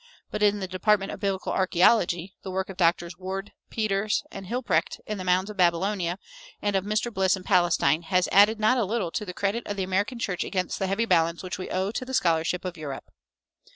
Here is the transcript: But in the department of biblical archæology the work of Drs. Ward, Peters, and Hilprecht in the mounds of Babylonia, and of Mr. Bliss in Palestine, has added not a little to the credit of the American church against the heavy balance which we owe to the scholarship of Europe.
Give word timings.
But 0.31 0.41
in 0.41 0.59
the 0.59 0.67
department 0.67 1.11
of 1.11 1.19
biblical 1.19 1.53
archæology 1.53 2.33
the 2.41 2.49
work 2.49 2.69
of 2.71 2.77
Drs. 2.77 3.19
Ward, 3.19 3.51
Peters, 3.69 4.23
and 4.31 4.47
Hilprecht 4.47 4.99
in 5.05 5.19
the 5.19 5.23
mounds 5.23 5.51
of 5.51 5.57
Babylonia, 5.57 6.17
and 6.59 6.75
of 6.75 6.83
Mr. 6.83 7.13
Bliss 7.13 7.35
in 7.35 7.43
Palestine, 7.43 8.01
has 8.01 8.27
added 8.31 8.59
not 8.59 8.79
a 8.79 8.83
little 8.85 9.11
to 9.11 9.25
the 9.25 9.31
credit 9.35 9.61
of 9.67 9.77
the 9.77 9.83
American 9.83 10.17
church 10.17 10.43
against 10.43 10.79
the 10.79 10.87
heavy 10.87 11.05
balance 11.05 11.43
which 11.43 11.59
we 11.59 11.69
owe 11.69 11.91
to 11.91 12.03
the 12.03 12.15
scholarship 12.15 12.65
of 12.65 12.77
Europe. 12.77 13.11